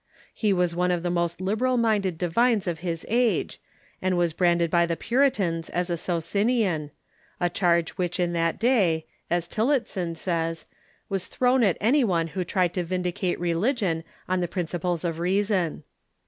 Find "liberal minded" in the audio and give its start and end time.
1.39-2.17